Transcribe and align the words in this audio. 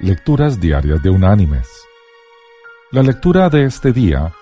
Lecturas 0.00 0.60
Diarias 0.60 1.02
de 1.02 1.10
Unánimes. 1.10 1.68
La 2.92 3.02
lectura 3.02 3.50
de 3.50 3.64
este 3.64 3.92
día 3.92 4.32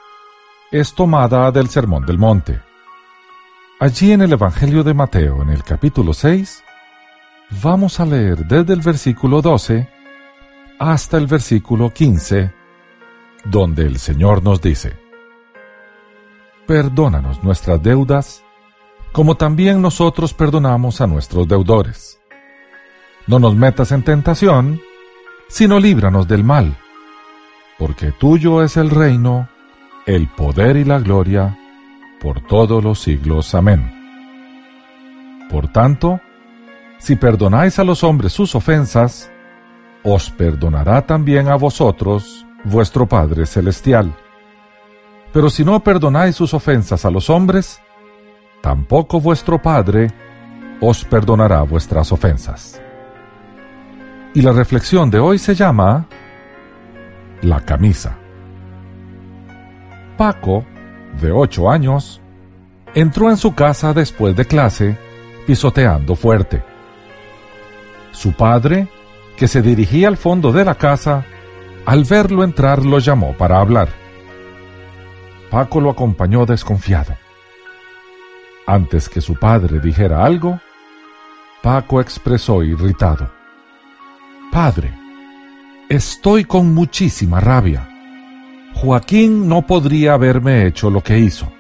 es 0.71 0.95
tomada 0.95 1.51
del 1.51 1.71
Sermón 1.71 2.05
del 2.05 2.19
Monte. 2.19 2.61
Allí 3.81 4.13
en 4.13 4.21
el 4.21 4.35
Evangelio 4.35 4.85
de 4.85 4.93
Mateo, 4.93 5.41
en 5.41 5.49
el 5.49 5.65
capítulo 5.65 6.13
6, 6.13 6.63
vamos 7.63 7.99
a 8.01 8.05
leer 8.05 8.47
desde 8.47 8.75
el 8.75 8.83
versículo 8.83 9.41
12 9.41 9.89
hasta 10.79 11.17
el 11.17 11.27
versículo 11.27 11.89
15, 11.89 12.53
donde 13.47 13.87
el 13.87 13.99
Señor 13.99 14.43
nos 14.43 14.61
dice, 14.61 14.93
Perdónanos 16.67 17.43
nuestras 17.43 17.83
deudas, 17.83 18.45
como 19.11 19.39
también 19.39 19.81
nosotros 19.81 20.35
perdonamos 20.35 21.01
a 21.01 21.07
nuestros 21.07 21.49
deudores. 21.49 22.21
No 23.27 23.39
nos 23.39 23.55
metas 23.55 23.91
en 23.93 24.03
tentación, 24.03 24.83
sino 25.49 25.79
líbranos 25.79 26.27
del 26.29 26.45
mal, 26.45 26.77
porque 27.79 28.13
tuyo 28.13 28.63
es 28.63 28.77
el 28.77 28.91
reino, 28.91 29.49
el 30.07 30.29
poder 30.29 30.77
y 30.77 30.85
la 30.85 30.99
gloria, 30.99 31.59
por 32.21 32.41
todos 32.41 32.83
los 32.83 33.01
siglos. 33.01 33.55
Amén. 33.55 33.93
Por 35.51 35.69
tanto, 35.69 36.21
si 36.99 37.17
perdonáis 37.17 37.79
a 37.79 37.85
los 37.85 38.03
hombres 38.03 38.33
sus 38.33 38.55
ofensas, 38.55 39.31
os 40.03 40.31
perdonará 40.31 41.07
también 41.07 41.49
a 41.49 41.57
vosotros 41.57 42.47
vuestro 42.65 43.07
Padre 43.07 43.47
Celestial. 43.47 44.17
Pero 45.33 45.51
si 45.51 45.65
no 45.65 45.79
perdonáis 45.81 46.37
sus 46.37 46.55
ofensas 46.55 47.05
a 47.05 47.11
los 47.11 47.29
hombres, 47.29 47.81
tampoco 48.63 49.21
vuestro 49.21 49.61
Padre 49.61 50.11
os 50.81 51.05
perdonará 51.05 51.63
vuestras 51.63 52.13
ofensas. 52.13 52.81
Y 54.37 54.43
la 54.43 54.53
reflexión 54.53 55.11
de 55.11 55.19
hoy 55.19 55.39
se 55.39 55.55
llama 55.55 56.07
La 57.41 57.63
camisa. 57.63 58.19
Paco, 60.19 60.63
de 61.19 61.33
ocho 61.33 61.71
años, 61.71 62.21
entró 62.95 63.31
en 63.31 63.39
su 63.39 63.55
casa 63.55 63.95
después 63.95 64.37
de 64.37 64.45
clase, 64.45 64.99
pisoteando 65.47 66.15
fuerte. 66.15 66.63
Su 68.13 68.35
padre, 68.35 68.89
que 69.39 69.49
se 69.49 69.63
dirigía 69.63 70.09
al 70.09 70.19
fondo 70.19 70.53
de 70.53 70.67
la 70.67 70.75
casa, 70.75 71.25
al 71.87 72.05
verlo 72.05 72.45
entrar 72.45 72.85
lo 72.85 72.99
llamó 72.99 73.35
para 73.39 73.59
hablar. 73.59 73.89
Paco 75.51 75.81
lo 75.81 75.89
acompañó 75.89 76.45
desconfiado. 76.45 77.17
Antes 78.67 79.09
que 79.09 79.23
su 79.23 79.37
padre 79.37 79.81
dijera 79.81 80.23
algo, 80.23 80.61
Paco 81.63 82.03
expresó 82.03 82.63
irritado. 82.63 83.36
Padre, 84.53 84.93
estoy 85.89 86.45
con 86.45 86.73
muchísima 86.73 87.41
rabia. 87.41 87.89
Joaquín 88.75 89.49
no 89.49 89.67
podría 89.67 90.15
haberme 90.15 90.67
hecho 90.67 90.91
lo 90.91 91.03
que 91.03 91.19
hizo. 91.19 91.53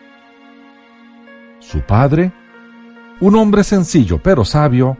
Su 1.58 1.80
padre, 1.80 2.32
un 3.20 3.34
hombre 3.36 3.64
sencillo 3.64 4.20
pero 4.22 4.44
sabio, 4.44 4.96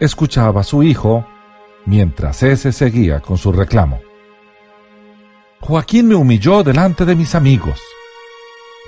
escuchaba 0.00 0.62
a 0.62 0.64
su 0.64 0.82
hijo 0.82 1.26
mientras 1.86 2.42
ese 2.42 2.72
seguía 2.72 3.20
con 3.20 3.38
su 3.38 3.52
reclamo. 3.52 4.00
Joaquín 5.60 6.08
me 6.08 6.14
humilló 6.14 6.62
delante 6.62 7.04
de 7.04 7.14
mis 7.14 7.34
amigos. 7.34 7.80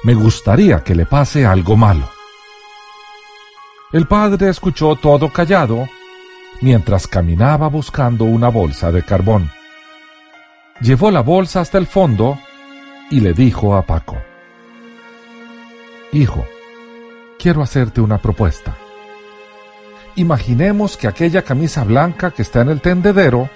Me 0.02 0.14
gustaría 0.14 0.84
que 0.84 0.94
le 0.94 1.06
pase 1.06 1.46
algo 1.46 1.77
malo. 1.77 2.08
El 3.92 4.06
padre 4.06 4.50
escuchó 4.50 4.96
todo 4.96 5.33
callado 5.33 5.88
mientras 6.60 7.06
caminaba 7.06 7.68
buscando 7.68 8.24
una 8.24 8.48
bolsa 8.48 8.92
de 8.92 9.02
carbón. 9.02 9.50
Llevó 10.80 11.10
la 11.10 11.20
bolsa 11.22 11.60
hasta 11.60 11.78
el 11.78 11.86
fondo 11.86 12.38
y 13.10 13.20
le 13.20 13.32
dijo 13.32 13.76
a 13.76 13.82
Paco, 13.82 14.16
Hijo, 16.12 16.46
quiero 17.39 17.62
hacerte 17.62 18.00
una 18.00 18.18
propuesta. 18.18 18.77
Imaginemos 20.16 20.96
que 20.96 21.08
aquella 21.08 21.42
camisa 21.42 21.84
blanca 21.84 22.30
que 22.30 22.42
está 22.42 22.62
en 22.62 22.70
el 22.70 22.80
tendedero 22.80 23.50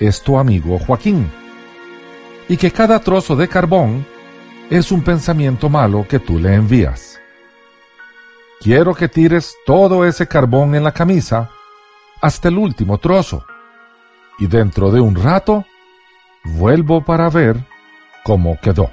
es 0.00 0.22
tu 0.22 0.38
amigo 0.38 0.78
Joaquín, 0.78 1.30
y 2.48 2.56
que 2.56 2.70
cada 2.70 2.98
trozo 3.00 3.36
de 3.36 3.48
carbón 3.48 4.04
es 4.70 4.90
un 4.90 5.02
pensamiento 5.02 5.68
malo 5.68 6.06
que 6.08 6.18
tú 6.18 6.38
le 6.38 6.54
envías. 6.54 7.20
Quiero 8.60 8.94
que 8.94 9.08
tires 9.08 9.56
todo 9.66 10.04
ese 10.04 10.26
carbón 10.26 10.74
en 10.74 10.84
la 10.84 10.92
camisa 10.92 11.50
hasta 12.24 12.48
el 12.48 12.56
último 12.56 12.96
trozo. 12.96 13.44
Y 14.38 14.46
dentro 14.46 14.90
de 14.90 14.98
un 14.98 15.14
rato, 15.14 15.66
vuelvo 16.42 17.04
para 17.04 17.28
ver 17.28 17.62
cómo 18.24 18.58
quedó. 18.62 18.90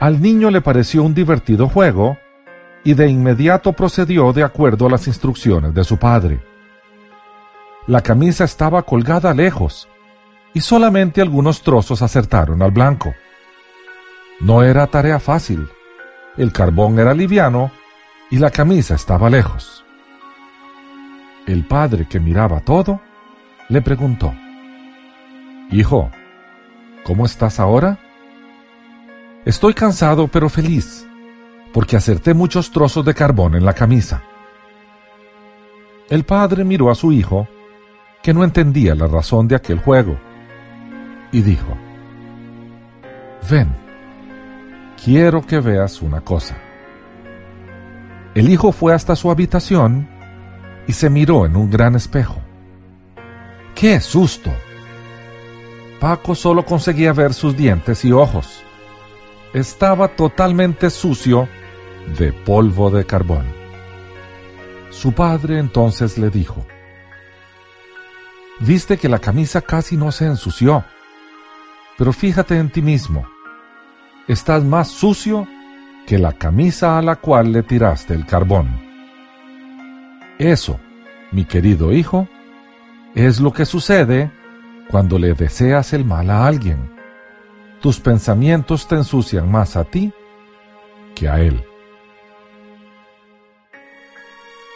Al 0.00 0.20
niño 0.20 0.50
le 0.50 0.60
pareció 0.60 1.02
un 1.02 1.14
divertido 1.14 1.66
juego 1.66 2.18
y 2.84 2.92
de 2.92 3.08
inmediato 3.08 3.72
procedió 3.72 4.34
de 4.34 4.44
acuerdo 4.44 4.86
a 4.86 4.90
las 4.90 5.06
instrucciones 5.06 5.72
de 5.72 5.82
su 5.82 5.96
padre. 5.96 6.42
La 7.86 8.02
camisa 8.02 8.44
estaba 8.44 8.82
colgada 8.82 9.32
lejos 9.32 9.88
y 10.52 10.60
solamente 10.60 11.22
algunos 11.22 11.62
trozos 11.62 12.02
acertaron 12.02 12.60
al 12.60 12.70
blanco. 12.70 13.14
No 14.40 14.62
era 14.62 14.86
tarea 14.86 15.18
fácil. 15.18 15.68
El 16.36 16.52
carbón 16.52 16.98
era 16.98 17.14
liviano 17.14 17.72
y 18.30 18.36
la 18.36 18.50
camisa 18.50 18.94
estaba 18.94 19.30
lejos. 19.30 19.86
El 21.48 21.64
padre 21.64 22.04
que 22.06 22.20
miraba 22.20 22.60
todo 22.60 23.00
le 23.70 23.80
preguntó, 23.80 24.34
Hijo, 25.70 26.10
¿cómo 27.04 27.24
estás 27.24 27.58
ahora? 27.58 27.98
Estoy 29.46 29.72
cansado 29.72 30.28
pero 30.28 30.50
feliz, 30.50 31.08
porque 31.72 31.96
acerté 31.96 32.34
muchos 32.34 32.70
trozos 32.70 33.02
de 33.02 33.14
carbón 33.14 33.54
en 33.54 33.64
la 33.64 33.72
camisa. 33.72 34.22
El 36.10 36.24
padre 36.24 36.64
miró 36.64 36.90
a 36.90 36.94
su 36.94 37.12
hijo, 37.12 37.48
que 38.22 38.34
no 38.34 38.44
entendía 38.44 38.94
la 38.94 39.06
razón 39.06 39.48
de 39.48 39.56
aquel 39.56 39.78
juego, 39.78 40.18
y 41.32 41.40
dijo, 41.40 41.78
Ven, 43.50 43.74
quiero 45.02 45.40
que 45.40 45.60
veas 45.60 46.02
una 46.02 46.20
cosa. 46.20 46.58
El 48.34 48.50
hijo 48.50 48.70
fue 48.70 48.92
hasta 48.92 49.16
su 49.16 49.30
habitación 49.30 50.17
y 50.88 50.94
se 50.94 51.10
miró 51.10 51.46
en 51.46 51.54
un 51.54 51.70
gran 51.70 51.94
espejo. 51.94 52.40
¡Qué 53.74 54.00
susto! 54.00 54.50
Paco 56.00 56.34
solo 56.34 56.64
conseguía 56.64 57.12
ver 57.12 57.34
sus 57.34 57.56
dientes 57.56 58.04
y 58.04 58.10
ojos. 58.10 58.62
Estaba 59.52 60.08
totalmente 60.08 60.90
sucio 60.90 61.48
de 62.18 62.32
polvo 62.32 62.90
de 62.90 63.04
carbón. 63.04 63.46
Su 64.90 65.12
padre 65.12 65.58
entonces 65.58 66.16
le 66.18 66.30
dijo, 66.30 66.66
Viste 68.60 68.96
que 68.96 69.08
la 69.08 69.18
camisa 69.18 69.60
casi 69.60 69.96
no 69.96 70.10
se 70.10 70.24
ensució, 70.24 70.84
pero 71.96 72.12
fíjate 72.12 72.58
en 72.58 72.70
ti 72.70 72.82
mismo, 72.82 73.28
estás 74.26 74.64
más 74.64 74.88
sucio 74.88 75.46
que 76.06 76.18
la 76.18 76.32
camisa 76.32 76.98
a 76.98 77.02
la 77.02 77.16
cual 77.16 77.52
le 77.52 77.62
tiraste 77.62 78.14
el 78.14 78.26
carbón. 78.26 78.87
Eso, 80.38 80.78
mi 81.32 81.44
querido 81.44 81.92
hijo, 81.92 82.28
es 83.16 83.40
lo 83.40 83.52
que 83.52 83.66
sucede 83.66 84.30
cuando 84.88 85.18
le 85.18 85.34
deseas 85.34 85.92
el 85.92 86.04
mal 86.04 86.30
a 86.30 86.46
alguien. 86.46 86.94
Tus 87.80 87.98
pensamientos 87.98 88.86
te 88.86 88.94
ensucian 88.94 89.50
más 89.50 89.76
a 89.76 89.84
ti 89.84 90.12
que 91.16 91.28
a 91.28 91.40
él. 91.40 91.64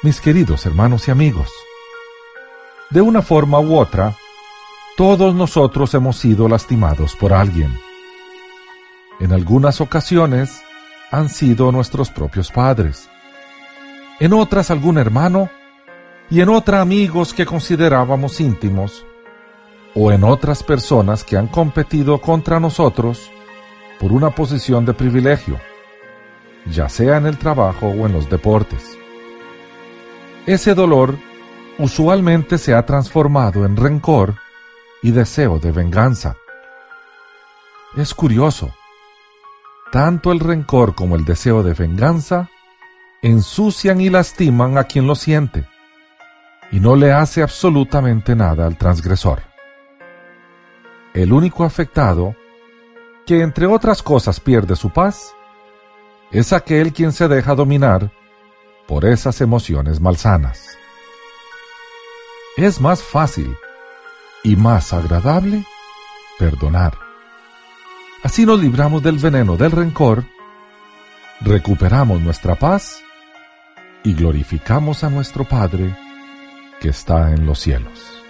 Mis 0.02 0.20
queridos 0.20 0.66
hermanos 0.66 1.06
y 1.06 1.12
amigos, 1.12 1.48
de 2.90 3.00
una 3.00 3.22
forma 3.22 3.60
u 3.60 3.76
otra, 3.76 4.16
todos 4.96 5.32
nosotros 5.32 5.94
hemos 5.94 6.16
sido 6.16 6.48
lastimados 6.48 7.14
por 7.14 7.32
alguien. 7.32 7.72
En 9.20 9.32
algunas 9.32 9.80
ocasiones 9.80 10.60
han 11.12 11.28
sido 11.28 11.70
nuestros 11.70 12.10
propios 12.10 12.50
padres 12.50 13.08
en 14.20 14.32
otras 14.32 14.70
algún 14.70 14.98
hermano 14.98 15.50
y 16.30 16.40
en 16.40 16.48
otra 16.48 16.80
amigos 16.80 17.34
que 17.34 17.44
considerábamos 17.44 18.40
íntimos, 18.40 19.04
o 19.94 20.10
en 20.12 20.24
otras 20.24 20.62
personas 20.62 21.24
que 21.24 21.36
han 21.36 21.48
competido 21.48 22.20
contra 22.20 22.58
nosotros 22.58 23.30
por 24.00 24.12
una 24.12 24.30
posición 24.30 24.86
de 24.86 24.94
privilegio, 24.94 25.60
ya 26.66 26.88
sea 26.88 27.18
en 27.18 27.26
el 27.26 27.38
trabajo 27.38 27.88
o 27.88 28.06
en 28.06 28.12
los 28.12 28.30
deportes. 28.30 28.96
Ese 30.46 30.74
dolor 30.74 31.16
usualmente 31.78 32.58
se 32.58 32.74
ha 32.74 32.84
transformado 32.86 33.64
en 33.64 33.76
rencor 33.76 34.36
y 35.02 35.10
deseo 35.10 35.58
de 35.58 35.72
venganza. 35.72 36.36
Es 37.96 38.14
curioso, 38.14 38.72
tanto 39.90 40.32
el 40.32 40.40
rencor 40.40 40.94
como 40.94 41.16
el 41.16 41.24
deseo 41.24 41.62
de 41.62 41.74
venganza 41.74 42.48
ensucian 43.22 44.00
y 44.00 44.10
lastiman 44.10 44.76
a 44.76 44.84
quien 44.84 45.06
lo 45.06 45.14
siente. 45.14 45.66
y 46.70 46.80
no 46.80 46.96
le 46.96 47.12
hace 47.12 47.42
absolutamente 47.42 48.34
nada 48.34 48.66
al 48.66 48.78
transgresor. 48.78 49.42
El 51.12 51.34
único 51.34 51.64
afectado, 51.64 52.34
que 53.26 53.42
entre 53.42 53.66
otras 53.66 54.02
cosas 54.02 54.40
pierde 54.40 54.74
su 54.74 54.88
paz, 54.88 55.34
es 56.30 56.54
aquel 56.54 56.94
quien 56.94 57.12
se 57.12 57.28
deja 57.28 57.54
dominar 57.54 58.10
por 58.88 59.04
esas 59.04 59.42
emociones 59.42 60.00
malsanas. 60.00 60.78
Es 62.56 62.80
más 62.80 63.02
fácil 63.02 63.54
y 64.42 64.56
más 64.56 64.94
agradable 64.94 65.66
perdonar. 66.38 66.96
Así 68.22 68.46
nos 68.46 68.58
libramos 68.58 69.02
del 69.02 69.18
veneno 69.18 69.58
del 69.58 69.72
rencor, 69.72 70.24
recuperamos 71.42 72.18
nuestra 72.22 72.54
paz 72.54 73.02
y 74.04 74.14
glorificamos 74.14 75.04
a 75.04 75.10
nuestro 75.10 75.44
Padre 75.44 75.94
que 76.80 76.88
está 76.88 77.32
en 77.32 77.46
los 77.46 77.60
cielos. 77.60 78.22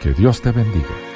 Que 0.00 0.12
Dios 0.12 0.40
te 0.40 0.50
bendiga. 0.50 1.11